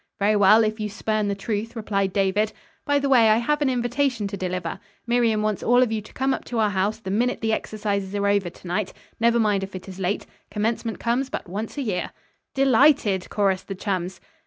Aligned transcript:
"Very 0.17 0.35
well, 0.35 0.63
if 0.63 0.79
you 0.79 0.89
spurn 0.89 1.27
the 1.27 1.35
truth," 1.35 1.75
replied 1.75 2.11
David. 2.11 2.53
"By 2.87 2.97
the 2.97 3.07
way, 3.07 3.29
I 3.29 3.37
have 3.37 3.61
an 3.61 3.69
invitation 3.69 4.25
to 4.29 4.35
deliver. 4.35 4.79
Miriam 5.05 5.43
wants 5.43 5.61
all 5.61 5.83
of 5.83 5.91
you 5.91 6.01
to 6.01 6.13
come 6.13 6.33
up 6.33 6.43
to 6.45 6.57
our 6.57 6.71
house 6.71 6.97
the 6.97 7.11
minute 7.11 7.41
the 7.41 7.53
exercises 7.53 8.15
are 8.15 8.27
over 8.27 8.49
to 8.49 8.67
night. 8.67 8.93
Never 9.19 9.39
mind 9.39 9.61
if 9.63 9.75
it 9.75 9.87
is 9.87 9.99
late. 9.99 10.25
Commencement 10.49 10.97
comes 10.99 11.29
but 11.29 11.47
once 11.47 11.77
a 11.77 11.83
year." 11.83 12.09
"De 12.55 12.65
lighted," 12.65 13.29
chorused 13.29 13.67
the 13.67 13.75
chums. 13.75 14.19